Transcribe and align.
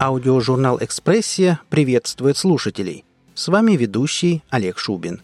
Аудиожурнал 0.00 0.78
«Экспрессия» 0.80 1.60
приветствует 1.70 2.36
слушателей. 2.36 3.04
С 3.34 3.48
вами 3.48 3.72
ведущий 3.72 4.44
Олег 4.48 4.78
Шубин. 4.78 5.22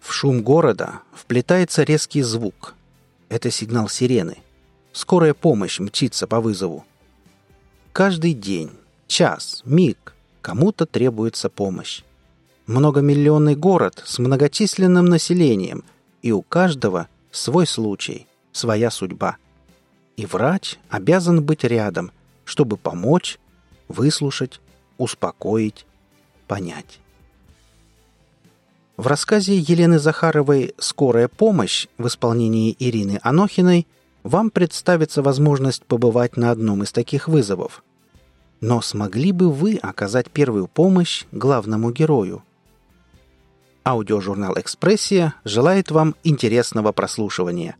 В 0.00 0.10
шум 0.10 0.42
города 0.42 1.00
вплетается 1.12 1.82
резкий 1.82 2.22
звук. 2.22 2.74
Это 3.28 3.50
сигнал 3.50 3.90
сирены. 3.90 4.38
Скорая 4.92 5.34
помощь 5.34 5.80
мчится 5.80 6.26
по 6.26 6.40
вызову. 6.40 6.86
Каждый 7.92 8.32
день, 8.32 8.70
час, 9.06 9.60
миг 9.66 10.14
кому-то 10.40 10.86
требуется 10.86 11.50
помощь. 11.50 12.02
Многомиллионный 12.66 13.54
город 13.54 14.02
с 14.06 14.18
многочисленным 14.18 15.04
населением, 15.04 15.84
и 16.22 16.32
у 16.32 16.40
каждого 16.40 17.06
свой 17.30 17.66
случай, 17.66 18.26
своя 18.52 18.90
судьба. 18.90 19.36
И 20.16 20.24
врач 20.24 20.78
обязан 20.88 21.42
быть 21.42 21.64
рядом– 21.64 22.12
чтобы 22.50 22.76
помочь, 22.76 23.38
выслушать, 23.86 24.60
успокоить, 24.98 25.86
понять. 26.48 26.98
В 28.96 29.06
рассказе 29.06 29.56
Елены 29.56 30.00
Захаровой 30.00 30.74
«Скорая 30.76 31.28
помощь» 31.28 31.86
в 31.96 32.08
исполнении 32.08 32.74
Ирины 32.76 33.20
Анохиной 33.22 33.86
вам 34.24 34.50
представится 34.50 35.22
возможность 35.22 35.84
побывать 35.84 36.36
на 36.36 36.50
одном 36.50 36.82
из 36.82 36.90
таких 36.90 37.28
вызовов. 37.28 37.84
Но 38.60 38.80
смогли 38.80 39.30
бы 39.30 39.52
вы 39.52 39.76
оказать 39.76 40.28
первую 40.28 40.66
помощь 40.66 41.26
главному 41.30 41.92
герою? 41.92 42.42
Аудиожурнал 43.84 44.58
«Экспрессия» 44.58 45.34
желает 45.44 45.92
вам 45.92 46.16
интересного 46.24 46.90
прослушивания 46.90 47.76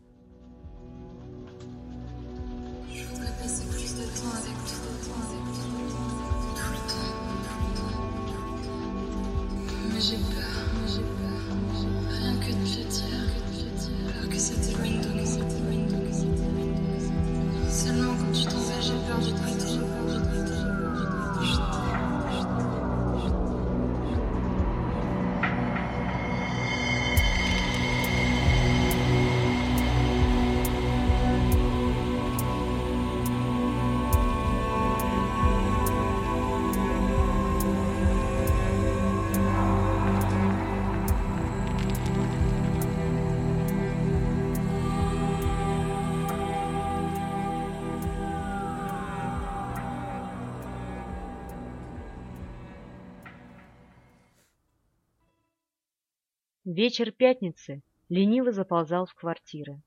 Вечер 56.73 57.11
пятницы 57.11 57.81
лениво 58.07 58.53
заползал 58.53 59.05
в 59.05 59.13
квартиры. 59.13 59.81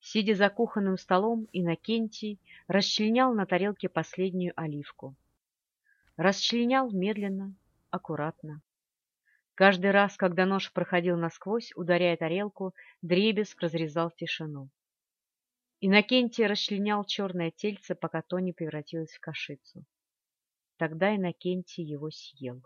Сидя 0.00 0.34
за 0.34 0.48
кухонным 0.48 0.96
столом, 0.96 1.48
Иннокентий 1.52 2.40
расчленял 2.66 3.34
на 3.34 3.44
тарелке 3.44 3.90
последнюю 3.90 4.54
оливку. 4.56 5.14
Расчленял 6.16 6.90
медленно, 6.90 7.54
аккуратно. 7.90 8.62
Каждый 9.54 9.90
раз, 9.90 10.16
когда 10.16 10.46
нож 10.46 10.72
проходил 10.72 11.18
насквозь, 11.18 11.72
ударяя 11.76 12.16
тарелку, 12.16 12.74
дребезг 13.02 13.60
разрезал 13.60 14.10
тишину. 14.12 14.70
Иннокентий 15.82 16.46
расчленял 16.46 17.04
черное 17.04 17.50
тельце, 17.50 17.94
пока 17.94 18.22
то 18.22 18.38
не 18.38 18.54
превратилось 18.54 19.12
в 19.12 19.20
кашицу. 19.20 19.84
Тогда 20.78 21.14
Иннокентий 21.14 21.84
его 21.84 22.10
съел. 22.10 22.62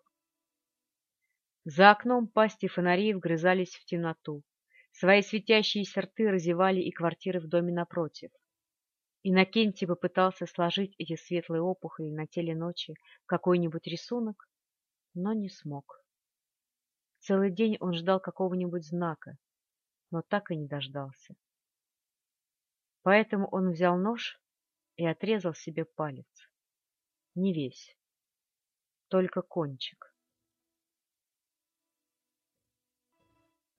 За 1.69 1.91
окном 1.91 2.28
пасти 2.28 2.69
фонарей 2.69 3.12
вгрызались 3.12 3.75
в 3.75 3.84
темноту. 3.87 4.44
Свои 4.93 5.21
светящиеся 5.21 6.03
рты 6.03 6.31
разевали 6.31 6.81
и 6.81 6.93
квартиры 6.93 7.41
в 7.41 7.49
доме 7.49 7.72
напротив. 7.72 8.31
Иннокентий 9.25 9.88
попытался 9.88 10.47
сложить 10.47 10.94
эти 10.99 11.16
светлые 11.16 11.62
опухоли 11.62 12.09
на 12.09 12.28
теле 12.28 12.55
ночи 12.55 12.94
в 13.25 13.26
какой-нибудь 13.26 13.84
рисунок, 13.88 14.49
но 15.15 15.32
не 15.32 15.49
смог. 15.49 16.05
Целый 17.19 17.50
день 17.50 17.78
он 17.81 17.94
ждал 17.94 18.21
какого-нибудь 18.21 18.87
знака, 18.87 19.37
но 20.12 20.22
так 20.22 20.53
и 20.53 20.56
не 20.56 20.69
дождался. 20.69 21.34
Поэтому 23.03 23.49
он 23.49 23.72
взял 23.72 23.99
нож 23.99 24.41
и 24.94 25.05
отрезал 25.05 25.55
себе 25.55 25.84
палец. 25.84 26.28
Не 27.34 27.53
весь, 27.53 27.99
только 29.09 29.43
кончик. 29.43 30.16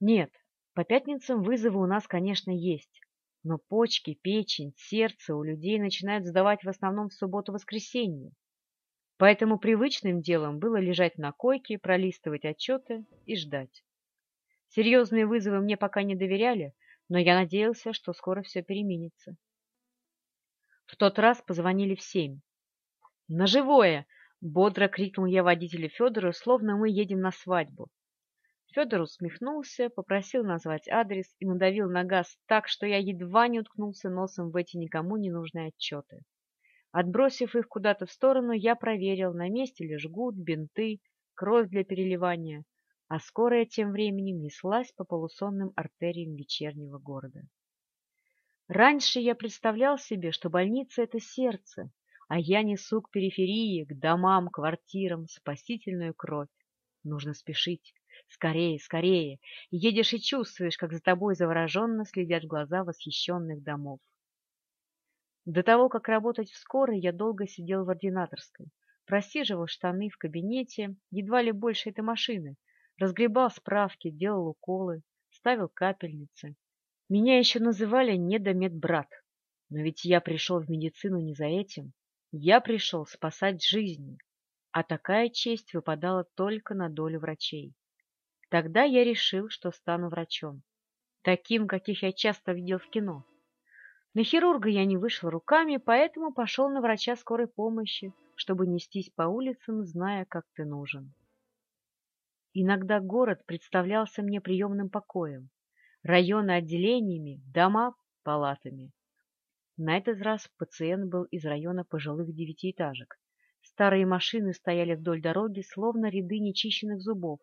Нет, 0.00 0.30
по 0.74 0.84
пятницам 0.84 1.42
вызовы 1.42 1.80
у 1.80 1.86
нас, 1.86 2.06
конечно, 2.06 2.50
есть. 2.50 3.00
Но 3.42 3.58
почки, 3.58 4.14
печень, 4.14 4.72
сердце 4.76 5.34
у 5.34 5.42
людей 5.42 5.78
начинают 5.78 6.24
сдавать 6.24 6.62
в 6.62 6.68
основном 6.68 7.08
в 7.08 7.14
субботу-воскресенье. 7.14 8.32
Поэтому 9.16 9.58
привычным 9.58 10.22
делом 10.22 10.60
было 10.60 10.76
лежать 10.76 11.18
на 11.18 11.32
койке, 11.32 11.78
пролистывать 11.78 12.44
отчеты 12.44 13.04
и 13.26 13.36
ждать. 13.36 13.84
Серьезные 14.68 15.26
вызовы 15.26 15.60
мне 15.60 15.76
пока 15.76 16.02
не 16.04 16.14
доверяли, 16.14 16.74
но 17.08 17.18
я 17.18 17.34
надеялся, 17.34 17.92
что 17.92 18.12
скоро 18.12 18.42
все 18.42 18.62
переменится. 18.62 19.36
В 20.86 20.96
тот 20.96 21.18
раз 21.18 21.42
позвонили 21.42 21.96
в 21.96 22.02
семь. 22.02 22.40
«На 23.26 23.46
живое!»— 23.46 24.06
бодро 24.40 24.88
крикнул 24.88 25.26
я 25.26 25.42
водителю 25.42 25.88
Федору, 25.88 26.32
словно 26.32 26.76
мы 26.76 26.88
едем 26.88 27.20
на 27.20 27.32
свадьбу. 27.32 27.90
Федор 28.72 29.00
усмехнулся, 29.00 29.88
попросил 29.88 30.44
назвать 30.44 30.88
адрес 30.88 31.34
и 31.38 31.46
надавил 31.46 31.88
на 31.88 32.04
газ 32.04 32.36
так, 32.46 32.68
что 32.68 32.86
я 32.86 32.98
едва 32.98 33.48
не 33.48 33.60
уткнулся 33.60 34.10
носом 34.10 34.50
в 34.50 34.56
эти 34.56 34.76
никому 34.76 35.16
не 35.16 35.30
нужные 35.30 35.68
отчеты. 35.68 36.20
Отбросив 36.92 37.56
их 37.56 37.66
куда-то 37.68 38.04
в 38.06 38.12
сторону, 38.12 38.52
я 38.52 38.76
проверил, 38.76 39.32
на 39.32 39.48
месте 39.48 39.86
ли 39.86 39.98
жгут, 39.98 40.34
бинты, 40.34 41.00
кровь 41.34 41.68
для 41.68 41.82
переливания, 41.82 42.64
а 43.08 43.20
скорая 43.20 43.64
тем 43.64 43.90
временем 43.90 44.40
неслась 44.40 44.92
по 44.92 45.04
полусонным 45.04 45.72
артериям 45.74 46.34
вечернего 46.34 46.98
города. 46.98 47.42
Раньше 48.68 49.18
я 49.18 49.34
представлял 49.34 49.96
себе, 49.96 50.30
что 50.30 50.50
больница— 50.50 51.02
это 51.04 51.20
сердце, 51.20 51.90
а 52.28 52.38
я 52.38 52.62
несу 52.62 53.00
к 53.00 53.10
периферии, 53.10 53.84
к 53.84 53.98
домам, 53.98 54.48
квартирам 54.48 55.26
спасительную 55.26 56.12
кровь. 56.12 56.50
Нужно 57.02 57.32
спешить. 57.32 57.94
Скорее, 58.26 58.78
скорее! 58.78 59.38
Едешь 59.70 60.12
и 60.12 60.20
чувствуешь, 60.20 60.76
как 60.76 60.92
за 60.92 61.00
тобой 61.00 61.34
завороженно 61.36 62.04
следят 62.04 62.44
глаза 62.44 62.84
восхищенных 62.84 63.62
домов. 63.62 64.00
До 65.44 65.62
того, 65.62 65.88
как 65.88 66.08
работать 66.08 66.50
в 66.50 66.56
скорой, 66.56 67.00
я 67.00 67.12
долго 67.12 67.46
сидел 67.46 67.84
в 67.84 67.90
ординаторской, 67.90 68.66
просиживал 69.06 69.66
штаны 69.66 70.10
в 70.10 70.18
кабинете, 70.18 70.96
едва 71.10 71.40
ли 71.40 71.52
больше 71.52 71.90
этой 71.90 72.02
машины, 72.02 72.56
разгребал 72.98 73.50
справки, 73.50 74.10
делал 74.10 74.48
уколы, 74.48 75.02
ставил 75.30 75.68
капельницы. 75.68 76.54
Меня 77.08 77.38
еще 77.38 77.60
называли 77.60 78.16
недомедбрат, 78.16 79.08
но 79.70 79.78
ведь 79.80 80.04
я 80.04 80.20
пришел 80.20 80.60
в 80.60 80.68
медицину 80.68 81.20
не 81.20 81.34
за 81.34 81.46
этим. 81.46 81.92
Я 82.32 82.60
пришел 82.60 83.06
спасать 83.06 83.64
жизни, 83.64 84.18
а 84.72 84.82
такая 84.82 85.30
честь 85.30 85.72
выпадала 85.72 86.24
только 86.34 86.74
на 86.74 86.90
долю 86.90 87.20
врачей. 87.20 87.72
Тогда 88.50 88.82
я 88.82 89.04
решил, 89.04 89.48
что 89.50 89.70
стану 89.70 90.08
врачом. 90.08 90.62
Таким, 91.22 91.68
каких 91.68 92.02
я 92.02 92.12
часто 92.12 92.52
видел 92.52 92.78
в 92.78 92.88
кино. 92.88 93.24
На 94.14 94.24
хирурга 94.24 94.70
я 94.70 94.86
не 94.86 94.96
вышел 94.96 95.28
руками, 95.28 95.76
поэтому 95.76 96.32
пошел 96.32 96.70
на 96.70 96.80
врача 96.80 97.14
скорой 97.16 97.46
помощи, 97.46 98.14
чтобы 98.36 98.66
нестись 98.66 99.10
по 99.10 99.24
улицам, 99.24 99.84
зная, 99.84 100.24
как 100.24 100.44
ты 100.54 100.64
нужен. 100.64 101.12
Иногда 102.54 103.00
город 103.00 103.44
представлялся 103.44 104.22
мне 104.22 104.40
приемным 104.40 104.88
покоем, 104.88 105.50
районы 106.02 106.52
отделениями, 106.52 107.42
дома 107.52 107.94
палатами. 108.22 108.92
На 109.76 109.98
этот 109.98 110.22
раз 110.22 110.48
пациент 110.56 111.10
был 111.10 111.24
из 111.24 111.44
района 111.44 111.84
пожилых 111.84 112.34
девятиэтажек. 112.34 113.20
Старые 113.60 114.06
машины 114.06 114.54
стояли 114.54 114.94
вдоль 114.94 115.20
дороги, 115.20 115.60
словно 115.60 116.06
ряды 116.10 116.38
нечищенных 116.38 117.00
зубов. 117.00 117.40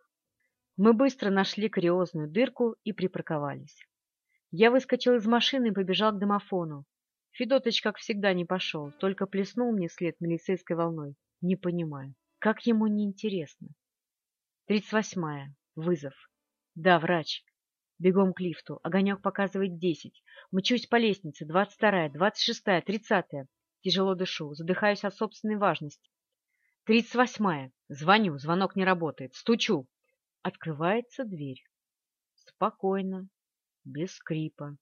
Мы 0.78 0.94
быстро 0.94 1.30
нашли 1.30 1.70
кариозную 1.70 2.30
дырку 2.30 2.76
и 2.84 2.92
припарковались. 2.92 3.78
Я 4.52 4.72
выскочил 4.72 5.16
из 5.16 5.26
машины 5.26 5.68
и 5.68 5.72
побежал 5.72 6.12
к 6.12 6.20
домофону. 6.20 6.86
Федотыч, 7.32 7.82
как 7.82 7.98
всегда, 7.98 8.34
не 8.34 8.44
пошел, 8.44 8.92
только 9.00 9.26
плеснул 9.26 9.72
мне 9.72 9.88
след 9.88 10.20
милицейской 10.20 10.76
волной. 10.76 11.16
Не 11.40 11.56
понимаю, 11.56 12.14
как 12.40 12.66
ему 12.66 12.88
не 12.88 13.06
интересно. 13.06 13.70
Тридцать 14.66 14.92
восьмая. 14.92 15.56
Вызов. 15.76 16.14
Да, 16.76 17.00
врач. 17.00 17.44
Бегом 17.98 18.34
к 18.34 18.42
лифту. 18.42 18.80
Огонек 18.84 19.22
показывает 19.22 19.78
десять. 19.78 20.22
Мчусь 20.52 20.88
по 20.88 20.98
лестнице. 20.98 21.46
Двадцать 21.46 21.76
вторая, 21.76 22.10
двадцать 22.10 22.44
шестая, 22.44 22.82
тридцатая. 22.82 23.48
Тяжело 23.82 24.14
дышу, 24.16 24.54
задыхаюсь 24.54 25.06
от 25.06 25.16
собственной 25.16 25.56
важности. 25.56 26.10
Тридцать 26.84 27.16
восьмая. 27.16 27.72
Звоню, 27.88 28.38
звонок 28.38 28.76
не 28.76 28.84
работает. 28.84 29.36
Стучу. 29.36 29.88
Открывается 30.48 31.26
дверь. 31.26 31.64
Спокойно, 32.36 33.28
без 33.84 34.14
скрипа. 34.14 34.78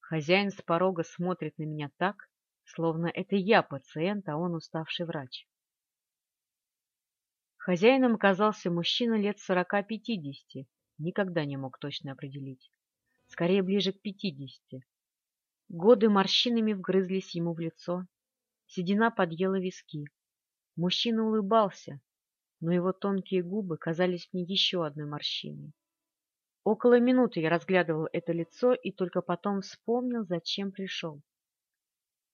Хозяин 0.00 0.50
с 0.50 0.60
порога 0.62 1.04
смотрит 1.04 1.56
на 1.58 1.62
меня 1.62 1.92
так, 1.96 2.28
словно 2.64 3.06
это 3.06 3.36
я 3.36 3.62
пациент, 3.62 4.28
а 4.28 4.36
он 4.36 4.56
уставший 4.56 5.06
врач. 5.06 5.46
Хозяином 7.58 8.16
оказался 8.16 8.68
мужчина 8.68 9.14
лет 9.14 9.38
сорока-пятидесяти, 9.38 10.66
никогда 10.98 11.44
не 11.44 11.56
мог 11.56 11.78
точно 11.78 12.10
определить. 12.10 12.72
Скорее, 13.28 13.62
ближе 13.62 13.92
к 13.92 14.00
пятидесяти. 14.00 14.84
Годы 15.68 16.10
морщинами 16.10 16.72
вгрызлись 16.72 17.32
ему 17.36 17.54
в 17.54 17.60
лицо, 17.60 18.08
седина 18.66 19.12
подъела 19.12 19.60
виски. 19.60 20.06
Мужчина 20.74 21.28
улыбался, 21.28 22.00
но 22.60 22.72
его 22.72 22.92
тонкие 22.92 23.42
губы 23.42 23.76
казались 23.76 24.28
мне 24.32 24.42
еще 24.42 24.84
одной 24.84 25.06
морщиной. 25.06 25.72
Около 26.64 26.98
минуты 27.00 27.40
я 27.40 27.50
разглядывал 27.50 28.08
это 28.12 28.32
лицо 28.32 28.74
и 28.74 28.92
только 28.92 29.22
потом 29.22 29.62
вспомнил, 29.62 30.24
зачем 30.24 30.72
пришел. 30.72 31.22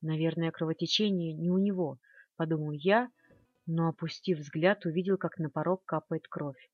Наверное, 0.01 0.51
кровотечение 0.51 1.33
не 1.33 1.51
у 1.51 1.59
него, 1.59 1.99
подумал 2.37 2.73
я, 2.73 3.11
но, 3.67 3.89
опустив 3.89 4.39
взгляд, 4.39 4.85
увидел, 4.85 5.17
как 5.17 5.39
на 5.39 5.51
порог 5.51 5.85
капает 5.85 6.27
кровь. 6.29 6.71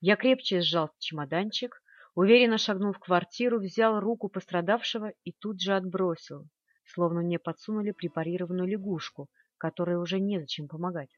Я 0.00 0.16
крепче 0.16 0.60
сжал 0.60 0.90
чемоданчик, 0.98 1.82
уверенно 2.14 2.58
шагнул 2.58 2.92
в 2.92 2.98
квартиру, 2.98 3.58
взял 3.58 3.98
руку 3.98 4.28
пострадавшего 4.28 5.12
и 5.24 5.32
тут 5.32 5.60
же 5.60 5.74
отбросил, 5.74 6.46
словно 6.84 7.22
мне 7.22 7.38
подсунули 7.38 7.92
препарированную 7.92 8.68
лягушку, 8.68 9.28
которой 9.58 9.96
уже 9.96 10.20
незачем 10.20 10.68
помогать. 10.68 11.10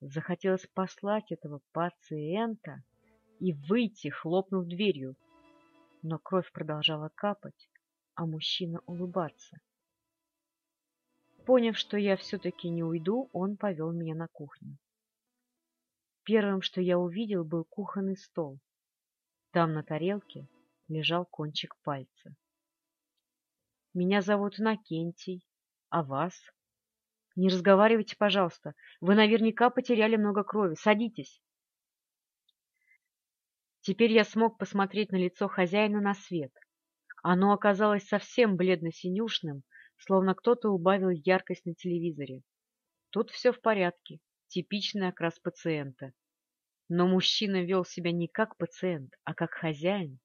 Захотелось 0.00 0.66
послать 0.74 1.32
этого 1.32 1.60
пациента 1.72 2.82
и 3.40 3.52
выйти, 3.52 4.08
хлопнув 4.08 4.66
дверью. 4.66 5.16
Но 6.02 6.18
кровь 6.18 6.50
продолжала 6.52 7.10
капать, 7.14 7.68
а 8.14 8.26
мужчина 8.26 8.80
улыбаться. 8.86 9.58
Поняв, 11.46 11.78
что 11.78 11.96
я 11.96 12.16
все-таки 12.16 12.68
не 12.68 12.82
уйду, 12.82 13.30
он 13.32 13.56
повел 13.56 13.92
меня 13.92 14.14
на 14.14 14.28
кухню. 14.28 14.76
Первым, 16.24 16.60
что 16.60 16.80
я 16.80 16.98
увидел, 16.98 17.44
был 17.44 17.64
кухонный 17.64 18.16
стол. 18.16 18.58
Там 19.52 19.72
на 19.72 19.82
тарелке 19.82 20.48
лежал 20.88 21.24
кончик 21.24 21.76
пальца. 21.82 22.36
«Меня 23.94 24.20
зовут 24.20 24.58
Накентий. 24.58 25.46
А 25.88 26.02
вас?» 26.02 26.34
«Не 27.36 27.48
разговаривайте, 27.48 28.16
пожалуйста. 28.16 28.74
Вы 29.00 29.14
наверняка 29.14 29.70
потеряли 29.70 30.16
много 30.16 30.42
крови. 30.42 30.74
Садитесь». 30.74 31.40
Теперь 33.82 34.12
я 34.12 34.24
смог 34.24 34.58
посмотреть 34.58 35.12
на 35.12 35.16
лицо 35.16 35.46
хозяина 35.46 36.00
на 36.00 36.14
свет. 36.14 36.52
Оно 37.22 37.52
оказалось 37.52 38.08
совсем 38.08 38.56
бледно-синюшным, 38.56 39.62
словно 39.96 40.34
кто-то 40.34 40.70
убавил 40.70 41.10
яркость 41.10 41.66
на 41.66 41.74
телевизоре. 41.74 42.42
Тут 43.10 43.30
все 43.30 43.52
в 43.52 43.60
порядке, 43.60 44.18
типичный 44.48 45.08
окрас 45.08 45.38
пациента. 45.38 46.12
Но 46.88 47.06
мужчина 47.06 47.62
вел 47.64 47.84
себя 47.84 48.12
не 48.12 48.28
как 48.28 48.56
пациент, 48.56 49.12
а 49.24 49.34
как 49.34 49.52
хозяин, 49.52 50.18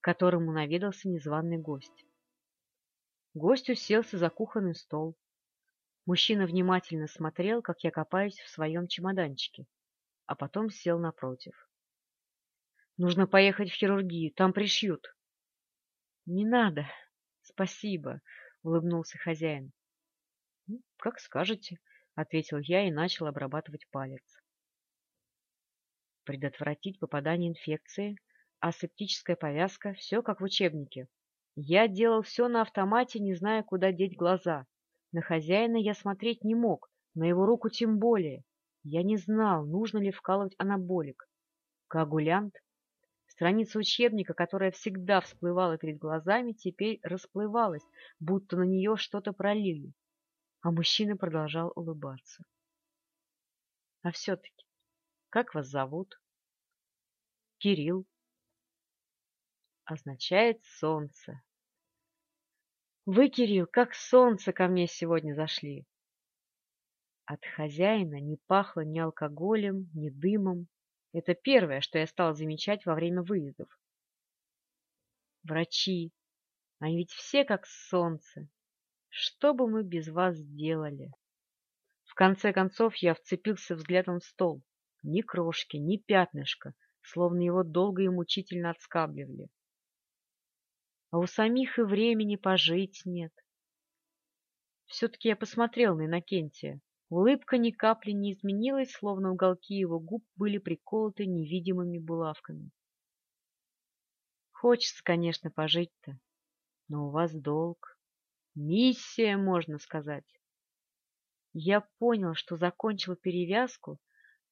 которому 0.00 0.52
наведался 0.52 1.08
незваный 1.08 1.58
гость. 1.58 2.06
Гость 3.34 3.70
уселся 3.70 4.18
за 4.18 4.28
кухонный 4.28 4.74
стол. 4.74 5.16
Мужчина 6.10 6.44
внимательно 6.44 7.06
смотрел, 7.06 7.62
как 7.62 7.84
я 7.84 7.92
копаюсь 7.92 8.40
в 8.40 8.48
своем 8.48 8.88
чемоданчике, 8.88 9.68
а 10.26 10.34
потом 10.34 10.68
сел 10.68 10.98
напротив. 10.98 11.70
Нужно 12.96 13.28
поехать 13.28 13.70
в 13.70 13.74
хирургию, 13.74 14.32
там 14.34 14.52
пришьют.— 14.52 15.06
Не 16.26 16.44
надо, 16.44 16.84
спасибо,— 17.42 18.22
улыбнулся 18.64 19.18
хозяин. 19.18 19.70
«Ну,— 20.66 20.82
Как 20.96 21.20
скажете,— 21.20 21.78
ответил 22.16 22.58
я 22.58 22.88
и 22.88 22.90
начал 22.90 23.28
обрабатывать 23.28 23.88
палец. 23.92 24.24
Предотвратить 26.24 26.98
попадание 26.98 27.50
инфекции, 27.50 28.16
асептическая 28.58 29.36
повязка— 29.36 29.94
все 29.94 30.22
как 30.22 30.40
в 30.40 30.44
учебнике. 30.44 31.06
Я 31.54 31.86
делал 31.86 32.22
все 32.22 32.48
на 32.48 32.62
автомате, 32.62 33.20
не 33.20 33.32
зная, 33.36 33.62
куда 33.62 33.92
деть 33.92 34.16
глаза. 34.16 34.66
На 35.12 35.22
хозяина 35.22 35.76
я 35.76 35.94
смотреть 35.94 36.44
не 36.44 36.54
мог, 36.54 36.90
на 37.14 37.24
его 37.24 37.46
руку 37.46 37.68
тем 37.68 37.98
более. 37.98 38.44
Я 38.82 39.02
не 39.02 39.16
знал, 39.16 39.66
нужно 39.66 39.98
ли 39.98 40.10
вкалывать 40.10 40.54
анаболик. 40.58 41.28
Коагулянт 41.88 42.54
Страница 43.40 43.78
учебника, 43.78 44.34
которая 44.34 44.70
всегда 44.70 45.22
всплывала 45.22 45.78
перед 45.78 45.96
глазами, 45.96 46.52
теперь 46.52 47.00
расплывалась, 47.02 47.82
будто 48.18 48.58
на 48.58 48.64
нее 48.64 48.96
что-то 48.96 49.32
пролили. 49.32 49.94
А 50.60 50.70
мужчина 50.70 51.16
продолжал 51.16 51.72
улыбаться.— 51.74 52.44
А 54.02 54.10
все-таки, 54.10 54.66
как 55.30 55.54
вас 55.54 55.68
зовут?— 55.68 56.20
Кирилл.— 57.58 58.04
Означает 59.84 60.62
солнце.— 60.64 61.40
Вы, 63.12 63.28
Кирилл, 63.28 63.66
как 63.66 63.92
солнце 63.92 64.52
ко 64.52 64.68
мне 64.68 64.86
сегодня 64.86 65.34
зашли. 65.34 65.84
От 67.24 67.44
хозяина 67.44 68.20
не 68.20 68.36
пахло 68.46 68.82
ни 68.82 69.00
алкоголем, 69.00 69.90
ни 69.94 70.10
дымом, 70.10 70.68
это 71.12 71.34
первое, 71.34 71.80
что 71.80 71.98
я 71.98 72.06
стал 72.06 72.36
замечать 72.36 72.86
во 72.86 72.94
время 72.94 73.22
выездов. 73.22 73.68
Врачи, 75.42 76.12
они 76.78 76.98
ведь 76.98 77.10
все 77.10 77.44
как 77.44 77.66
солнце. 77.66 78.48
Что 79.08 79.54
бы 79.54 79.68
мы 79.68 79.82
без 79.82 80.06
вас 80.06 80.36
сделали? 80.36 81.10
В 82.04 82.14
конце 82.14 82.52
концов 82.52 82.94
я 82.94 83.14
вцепился 83.14 83.74
взглядом 83.74 84.20
в 84.20 84.24
стол. 84.24 84.62
Ни 85.02 85.22
крошки, 85.22 85.78
ни 85.78 85.96
пятнышка, 85.96 86.74
словно 87.02 87.40
его 87.40 87.64
долго 87.64 88.02
и 88.02 88.08
мучительно 88.08 88.70
отскабливали. 88.70 89.48
А 91.10 91.18
у 91.18 91.26
самих 91.26 91.78
и 91.78 91.82
времени 91.82 92.36
пожить 92.36 93.02
нет. 93.04 93.32
Все-таки 94.86 95.28
я 95.28 95.36
посмотрел 95.36 95.96
на 95.96 96.06
Иннокентия. 96.06 96.80
Улыбка 97.08 97.58
ни 97.58 97.72
капли 97.72 98.12
не 98.12 98.34
изменилась, 98.34 98.92
словно 98.92 99.32
уголки 99.32 99.74
его 99.74 99.98
губ 99.98 100.24
были 100.36 100.58
приколоты 100.58 101.26
невидимыми 101.26 101.98
булавками. 101.98 102.70
Хочется, 104.52 105.02
конечно, 105.02 105.50
пожить-то, 105.50 106.18
но 106.88 107.06
у 107.06 107.10
вас 107.10 107.32
долг. 107.32 107.98
Миссия, 108.54 109.36
можно 109.36 109.78
сказать. 109.78 110.26
Я 111.52 111.80
понял, 111.98 112.34
что 112.34 112.56
закончил 112.56 113.16
перевязку, 113.16 113.98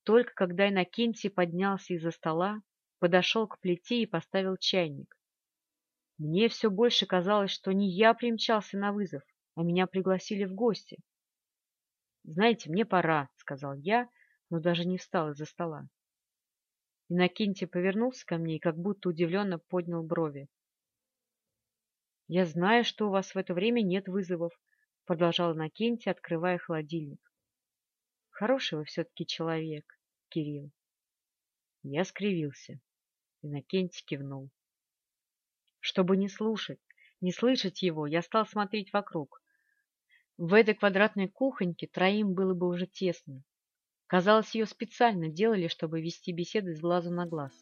только 0.04 0.32
когда 0.34 0.68
Иннокентий 0.68 1.30
поднялся 1.30 1.94
из-за 1.94 2.10
стола, 2.10 2.62
подошел 2.98 3.46
к 3.46 3.60
плите 3.60 4.02
и 4.02 4.06
поставил 4.06 4.56
чайник. 4.56 5.17
Мне 6.18 6.48
все 6.48 6.68
больше 6.68 7.06
казалось, 7.06 7.52
что 7.52 7.72
не 7.72 7.88
я 7.88 8.12
примчался 8.12 8.76
на 8.76 8.92
вызов, 8.92 9.22
а 9.54 9.62
меня 9.62 9.86
пригласили 9.86 10.44
в 10.44 10.54
гости. 10.54 10.98
«Знаете, 12.24 12.70
мне 12.70 12.84
пора»,— 12.84 13.28
сказал 13.36 13.74
я, 13.74 14.08
но 14.50 14.60
даже 14.60 14.84
не 14.84 14.98
встал 14.98 15.30
из-за 15.30 15.44
стола. 15.46 15.88
Иннокентий 17.08 17.66
повернулся 17.66 18.26
ко 18.26 18.36
мне 18.36 18.56
и 18.56 18.60
как 18.60 18.76
будто 18.76 19.08
удивленно 19.08 19.58
поднял 19.58 20.02
брови. 20.02 20.48
«Я 22.26 22.44
знаю, 22.44 22.84
что 22.84 23.06
у 23.06 23.10
вас 23.10 23.34
в 23.34 23.38
это 23.38 23.54
время 23.54 23.80
нет 23.80 24.08
вызовов»,— 24.08 24.52
продолжал 25.06 25.54
Иннокентий, 25.54 26.10
открывая 26.10 26.58
холодильник. 26.58 27.32
«Хороший 28.30 28.78
вы 28.78 28.84
все-таки 28.84 29.24
человек, 29.24 29.98
Кирилл». 30.28 30.70
Я 31.84 32.04
скривился. 32.04 32.80
Иннокентий 33.40 34.04
кивнул. 34.04 34.50
Чтобы 35.88 36.18
не 36.18 36.28
слушать, 36.28 36.80
не 37.22 37.32
слышать 37.32 37.80
его, 37.80 38.06
я 38.06 38.20
стал 38.20 38.44
смотреть 38.46 38.92
вокруг. 38.92 39.42
В 40.36 40.52
этой 40.52 40.74
квадратной 40.74 41.28
кухоньке 41.28 41.86
троим 41.86 42.34
было 42.34 42.52
бы 42.52 42.68
уже 42.68 42.86
тесно. 42.86 43.42
Казалось, 44.06 44.54
ее 44.54 44.66
специально 44.66 45.30
делали, 45.30 45.66
чтобы 45.66 46.02
вести 46.02 46.30
беседы 46.30 46.74
с 46.74 46.80
глазу 46.80 47.10
на 47.10 47.24
глаз. 47.24 47.54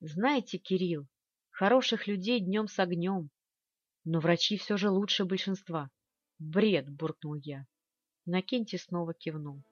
Знаете, 0.00 0.56
Кирилл, 0.56 1.06
хороших 1.50 2.06
людей 2.06 2.40
днем 2.40 2.66
с 2.66 2.78
огнем. 2.78 3.28
Но 4.04 4.20
врачи 4.20 4.56
все 4.56 4.78
же 4.78 4.88
лучше 4.88 5.26
большинства. 5.26 5.90
Бред, 6.38 6.88
буркнул 6.88 7.34
я. 7.34 7.66
Накенти 8.24 8.76
снова 8.76 9.12
кивнул. 9.12 9.62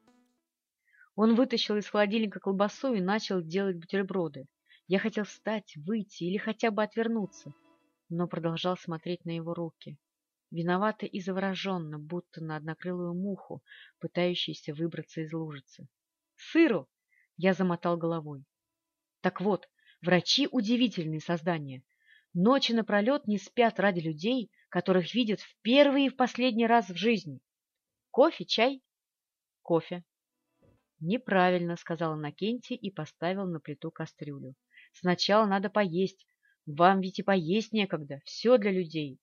Он 1.15 1.37
вытащил 1.37 1.77
из 1.77 1.89
холодильника 1.89 2.39
колбасу 2.39 2.93
и 2.93 3.01
начал 3.01 3.41
делать 3.41 3.79
бутерброды. 3.79 4.47
Я 4.87 4.99
хотел 4.99 5.25
встать, 5.25 5.77
выйти 5.77 6.25
или 6.25 6.37
хотя 6.37 6.71
бы 6.71 6.83
отвернуться, 6.83 7.55
но 8.11 8.29
продолжал 8.29 8.77
смотреть 8.77 9.25
на 9.25 9.31
его 9.31 9.55
руки. 9.55 9.99
Виновато 10.51 11.07
и 11.07 11.21
завороженно, 11.21 11.99
будто 11.99 12.43
на 12.43 12.57
однокрылую 12.57 13.15
муху, 13.15 13.63
пытающуюся 13.99 14.75
выбраться 14.75 15.23
из 15.23 15.33
лужицы. 15.33 15.89
«Сыру!»— 16.37 16.87
я 17.37 17.55
замотал 17.55 17.97
головой. 17.97 18.45
Так 19.23 19.41
вот, 19.41 19.71
врачи— 20.03 20.47
удивительные 20.53 21.21
создания. 21.21 21.83
Ночи 22.35 22.73
напролет 22.73 23.27
не 23.27 23.39
спят 23.39 23.81
ради 23.81 24.01
людей, 24.01 24.51
которых 24.69 25.15
видят 25.15 25.41
в 25.41 25.57
первый 25.63 26.07
и 26.07 26.09
в 26.11 26.17
последний 26.17 26.67
раз 26.67 26.91
в 26.91 26.97
жизни. 26.97 27.41
Кофе, 28.11 28.45
чай? 28.45 28.83
Кофе. 29.63 30.05
Неправильно, 31.01 31.77
сказала 31.77 32.17
Накенти 32.17 32.75
и 32.75 32.91
поставил 32.91 33.47
на 33.47 33.61
плиту 33.61 33.91
кастрюлю. 33.91 34.55
Сначала 34.95 35.47
надо 35.47 35.71
поесть. 35.71 36.27
Вам 36.67 37.01
ведь 37.01 37.19
и 37.19 37.23
поесть 37.23 37.73
некогда. 37.73 38.21
Все 38.25 38.57
для 38.59 38.73
людей. 38.73 39.21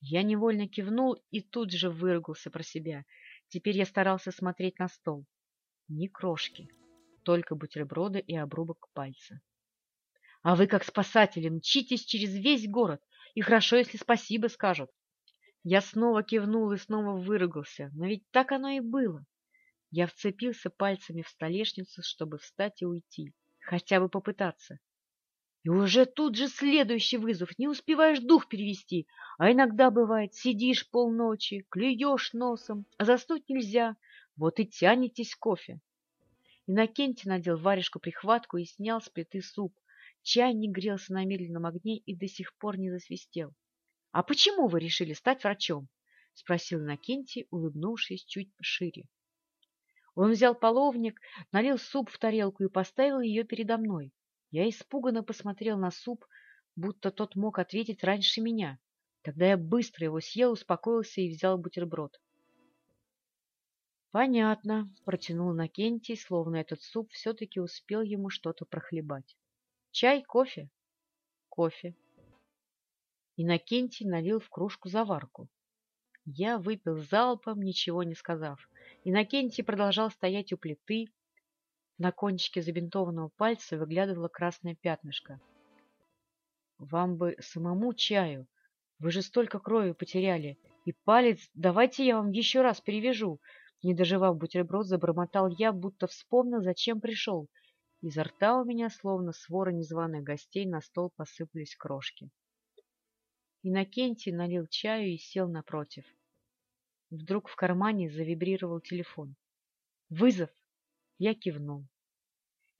Я 0.00 0.22
невольно 0.22 0.68
кивнул 0.68 1.22
и 1.30 1.40
тут 1.40 1.70
же 1.70 1.88
выругался 1.88 2.50
про 2.50 2.62
себя. 2.62 3.04
Теперь 3.48 3.76
я 3.78 3.86
старался 3.86 4.32
смотреть 4.32 4.78
на 4.78 4.88
стол. 4.88 5.24
Ни 5.88 6.08
крошки 6.08 6.68
только 7.22 7.54
бутерброды 7.54 8.18
и 8.18 8.36
обрубок 8.36 8.88
пальца. 8.92 9.40
А 10.42 10.56
вы, 10.56 10.66
как 10.66 10.84
спасатели, 10.84 11.48
мчитесь 11.48 12.04
через 12.04 12.34
весь 12.34 12.68
город, 12.68 13.00
и 13.34 13.40
хорошо, 13.40 13.76
если 13.76 13.96
спасибо 13.96 14.48
скажут. 14.48 14.90
Я 15.62 15.80
снова 15.80 16.24
кивнул 16.24 16.72
и 16.72 16.78
снова 16.78 17.16
выругался, 17.16 17.90
но 17.94 18.06
ведь 18.06 18.28
так 18.30 18.50
оно 18.50 18.70
и 18.70 18.80
было. 18.80 19.24
Я 19.90 20.06
вцепился 20.06 20.70
пальцами 20.70 21.22
в 21.22 21.28
столешницу, 21.28 22.02
чтобы 22.02 22.38
встать 22.38 22.82
и 22.82 22.86
уйти, 22.86 23.32
хотя 23.62 24.00
бы 24.00 24.08
попытаться. 24.08 24.78
И 25.64 25.68
уже 25.68 26.06
тут 26.06 26.36
же 26.36 26.48
следующий 26.48 27.18
вызов, 27.18 27.56
не 27.58 27.68
успеваешь 27.68 28.18
дух 28.18 28.48
перевести, 28.48 29.06
а 29.38 29.52
иногда 29.52 29.90
бывает, 29.90 30.34
сидишь 30.34 30.90
полночи, 30.90 31.64
клюешь 31.70 32.32
носом, 32.32 32.84
а 32.98 33.04
заснуть 33.04 33.48
нельзя, 33.48 33.96
вот 34.36 34.58
и 34.58 34.66
тянетесь 34.66 35.36
кофе. 35.36 35.80
Иннокентий 36.66 37.28
надел 37.28 37.56
варежку-прихватку 37.56 38.56
и 38.56 38.64
снял 38.64 39.00
с 39.00 39.08
плиты 39.08 39.40
суп. 39.40 39.78
Чайник 40.22 40.72
грелся 40.72 41.12
на 41.12 41.24
медленном 41.24 41.66
огне 41.66 41.98
и 41.98 42.14
до 42.16 42.26
сих 42.28 42.56
пор 42.56 42.78
не 42.78 42.90
засвистел.— 42.90 43.54
А 44.12 44.22
почему 44.22 44.68
вы 44.68 44.80
решили 44.80 45.12
стать 45.12 45.42
врачом?— 45.42 45.88
спросил 46.34 46.80
Иннокентий, 46.80 47.46
улыбнувшись 47.50 48.24
чуть 48.24 48.50
шире. 48.60 49.04
Он 50.14 50.32
взял 50.32 50.54
половник, 50.54 51.20
налил 51.52 51.78
суп 51.78 52.10
в 52.10 52.18
тарелку 52.18 52.64
и 52.64 52.68
поставил 52.68 53.20
ее 53.20 53.44
передо 53.44 53.78
мной. 53.78 54.12
Я 54.50 54.68
испуганно 54.68 55.22
посмотрел 55.22 55.78
на 55.78 55.90
суп, 55.90 56.26
будто 56.76 57.10
тот 57.10 57.34
мог 57.34 57.58
ответить 57.58 58.04
раньше 58.04 58.40
меня. 58.40 58.78
Тогда 59.22 59.46
я 59.46 59.56
быстро 59.56 60.04
его 60.04 60.20
съел, 60.20 60.52
успокоился 60.52 61.20
и 61.20 61.30
взял 61.30 61.56
бутерброд. 61.56 62.20
Понятно, 64.10 64.92
протянул 65.06 65.54
Накентий, 65.54 66.18
словно 66.18 66.56
этот 66.56 66.82
суп 66.82 67.10
все-таки 67.12 67.60
успел 67.60 68.02
ему 68.02 68.28
что-то 68.28 68.66
прохлебать. 68.66 69.36
Чай, 69.90 70.22
кофе? 70.22 70.68
Кофе. 71.48 71.96
Иннокентий 73.36 74.06
налил 74.06 74.38
в 74.40 74.50
кружку 74.50 74.90
заварку. 74.90 75.48
Я 76.26 76.58
выпил 76.58 76.98
залпом, 76.98 77.62
ничего 77.62 78.02
не 78.02 78.14
сказав. 78.14 78.68
Иннокентий 79.04 79.64
продолжал 79.64 80.10
стоять 80.10 80.52
у 80.52 80.56
плиты. 80.56 81.08
На 81.98 82.12
кончике 82.12 82.62
забинтованного 82.62 83.30
пальца 83.36 83.76
выглядывало 83.76 84.28
красное 84.28 84.76
пятнышко. 84.76 85.40
«Вам 86.78 87.16
бы 87.16 87.36
самому 87.40 87.94
чаю. 87.94 88.46
Вы 89.00 89.10
же 89.10 89.22
столько 89.22 89.58
крови 89.58 89.92
потеряли. 89.92 90.56
И 90.84 90.92
палец 90.92 91.50
давайте 91.54 92.06
я 92.06 92.16
вам 92.16 92.30
еще 92.30 92.62
раз 92.62 92.80
перевяжу. 92.80 93.40
Не 93.82 93.94
доживав 93.94 94.36
бутерброд, 94.36 94.86
забормотал 94.86 95.48
я, 95.48 95.72
будто 95.72 96.06
вспомнил, 96.06 96.62
зачем 96.62 97.00
пришел. 97.00 97.48
Изо 98.00 98.22
рта 98.22 98.56
у 98.60 98.64
меня, 98.64 98.88
словно 98.88 99.32
свора 99.32 99.70
незваных 99.70 100.22
гостей, 100.22 100.64
на 100.66 100.80
стол 100.80 101.12
посыпались 101.16 101.74
крошки. 101.74 102.30
Иннокентий 103.64 104.30
налил 104.30 104.66
чаю 104.68 105.08
и 105.08 105.18
сел 105.18 105.48
напротив. 105.48 106.04
Вдруг 107.12 107.48
в 107.48 107.56
кармане 107.56 108.08
завибрировал 108.08 108.80
телефон. 108.80 109.36
«Вызов!» 110.08 110.48
Я 111.18 111.34
кивнул. 111.34 111.86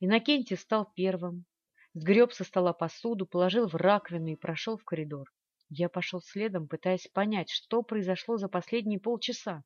Иннокентий 0.00 0.56
стал 0.56 0.90
первым, 0.96 1.44
сгреб 1.92 2.32
со 2.32 2.42
стола 2.42 2.72
посуду, 2.72 3.26
положил 3.26 3.68
в 3.68 3.74
раковину 3.74 4.28
и 4.28 4.36
прошел 4.36 4.78
в 4.78 4.84
коридор. 4.84 5.30
Я 5.68 5.90
пошел 5.90 6.22
следом, 6.22 6.66
пытаясь 6.66 7.08
понять, 7.08 7.50
что 7.50 7.82
произошло 7.82 8.38
за 8.38 8.48
последние 8.48 8.98
полчаса. 8.98 9.64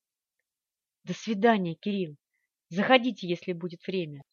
До 1.04 1.14
свидания, 1.14 1.76
Кирилл. 1.76 2.16
Заходите, 2.68 3.28
если 3.28 3.52
будет 3.52 3.86
время. 3.86 4.24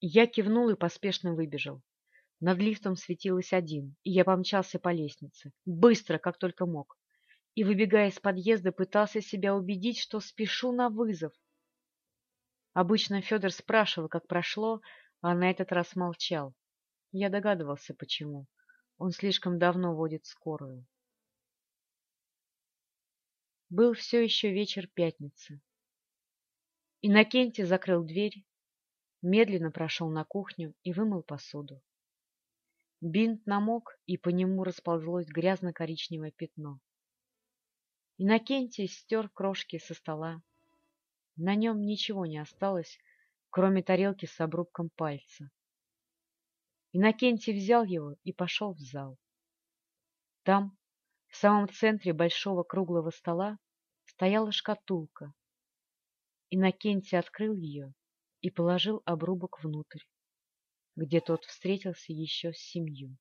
Я 0.00 0.26
кивнул 0.26 0.70
и 0.70 0.74
поспешно 0.74 1.36
выбежал. 1.36 1.82
Над 2.40 2.58
лифтом 2.58 2.96
светилось 2.96 3.52
один, 3.52 3.94
и 4.02 4.10
я 4.10 4.24
помчался 4.24 4.80
по 4.80 4.92
лестнице, 4.92 5.52
быстро, 5.64 6.18
как 6.18 6.36
только 6.36 6.66
мог. 6.66 6.99
И, 7.54 7.64
выбегая 7.64 8.08
из 8.08 8.18
подъезда, 8.18 8.72
пытался 8.72 9.20
себя 9.20 9.54
убедить, 9.54 9.98
что 9.98 10.20
спешу 10.20 10.72
на 10.72 10.88
вызов. 10.88 11.32
Обычно 12.72 13.20
Федор 13.20 13.50
спрашивал, 13.50 14.08
как 14.08 14.26
прошло, 14.26 14.80
а 15.20 15.34
на 15.34 15.50
этот 15.50 15.72
раз 15.72 15.96
молчал. 15.96 16.54
Я 17.12 17.28
догадывался, 17.28 17.94
почему. 17.94 18.46
Он 18.98 19.10
слишком 19.10 19.58
давно 19.58 19.96
водит 19.96 20.26
скорую. 20.26 20.86
Был 23.68 23.94
все 23.94 24.22
еще 24.22 24.52
вечер 24.52 24.86
пятницы. 24.88 25.60
Иннокентий 27.02 27.64
закрыл 27.64 28.04
дверь, 28.04 28.44
медленно 29.22 29.70
прошел 29.70 30.10
на 30.10 30.24
кухню 30.24 30.74
и 30.82 30.92
вымыл 30.92 31.22
посуду. 31.22 31.82
Бинт 33.00 33.46
намок, 33.46 33.98
и 34.06 34.18
по 34.18 34.28
нему 34.28 34.64
расползлось 34.64 35.28
грязно-коричневое 35.28 36.30
пятно. 36.32 36.80
Иннокентий 38.22 38.86
стер 38.86 39.30
крошки 39.30 39.78
со 39.78 39.94
стола. 39.94 40.42
На 41.36 41.54
нем 41.54 41.80
ничего 41.80 42.26
не 42.26 42.36
осталось, 42.36 42.98
кроме 43.48 43.82
тарелки 43.82 44.26
с 44.26 44.38
обрубком 44.42 44.90
пальца. 44.90 45.50
Иннокентий 46.92 47.54
взял 47.54 47.82
его 47.82 48.16
и 48.22 48.34
пошел 48.34 48.74
в 48.74 48.78
зал. 48.78 49.16
Там, 50.42 50.76
в 51.28 51.36
самом 51.36 51.70
центре 51.70 52.12
большого 52.12 52.62
круглого 52.62 53.08
стола 53.08 53.58
стояла 54.04 54.52
шкатулка. 54.52 55.32
Иннокентий 56.50 57.18
открыл 57.18 57.54
ее 57.54 57.94
и 58.42 58.50
положил 58.50 59.00
обрубок 59.06 59.64
внутрь, 59.64 60.02
где 60.94 61.22
тот 61.22 61.46
встретился 61.46 62.12
еще 62.12 62.52
с 62.52 62.58
семью. 62.58 63.16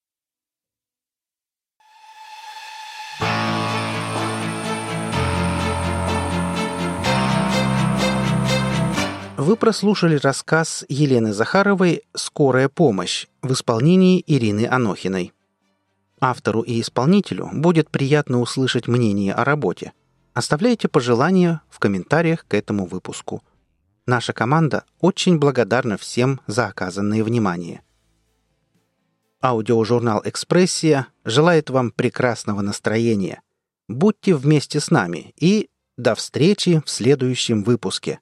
Вы 9.39 9.55
прослушали 9.55 10.17
рассказ 10.17 10.83
Елены 10.89 11.31
Захаровой 11.31 12.03
«Скорая 12.13 12.67
помощь» 12.67 13.27
в 13.41 13.53
исполнении 13.53 14.21
Ирины 14.27 14.67
Анохиной. 14.67 15.31
Автору 16.19 16.59
и 16.61 16.81
исполнителю 16.81 17.49
будет 17.53 17.89
приятно 17.89 18.41
услышать 18.41 18.89
мнение 18.89 19.33
о 19.33 19.45
работе. 19.45 19.93
Оставляйте 20.33 20.89
пожелания 20.89 21.61
в 21.69 21.79
комментариях 21.79 22.45
к 22.49 22.53
этому 22.53 22.85
выпуску. 22.85 23.41
Наша 24.05 24.33
команда 24.33 24.83
очень 24.99 25.39
благодарна 25.39 25.95
всем 25.95 26.41
за 26.45 26.67
оказанное 26.67 27.23
внимание. 27.23 27.81
Аудиожурнал 29.41 30.21
«Экспрессия» 30.25 31.07
желает 31.23 31.69
вам 31.69 31.91
прекрасного 31.91 32.59
настроения. 32.59 33.41
Будьте 33.87 34.35
вместе 34.35 34.81
с 34.81 34.91
нами 34.91 35.33
и 35.37 35.69
до 35.95 36.13
встречи 36.15 36.81
в 36.85 36.89
следующем 36.89 37.63
выпуске. 37.63 38.19